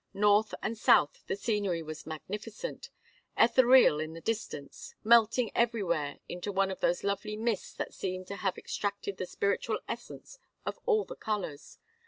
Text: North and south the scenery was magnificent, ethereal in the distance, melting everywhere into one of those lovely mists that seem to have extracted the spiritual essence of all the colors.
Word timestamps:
North 0.15 0.55
and 0.63 0.75
south 0.75 1.21
the 1.27 1.35
scenery 1.35 1.83
was 1.83 2.07
magnificent, 2.07 2.89
ethereal 3.37 3.99
in 3.99 4.13
the 4.13 4.19
distance, 4.19 4.95
melting 5.03 5.51
everywhere 5.53 6.17
into 6.27 6.51
one 6.51 6.71
of 6.71 6.79
those 6.79 7.03
lovely 7.03 7.37
mists 7.37 7.75
that 7.75 7.93
seem 7.93 8.25
to 8.25 8.37
have 8.37 8.57
extracted 8.57 9.17
the 9.17 9.27
spiritual 9.27 9.77
essence 9.87 10.39
of 10.65 10.79
all 10.87 11.05
the 11.05 11.15
colors. 11.15 11.77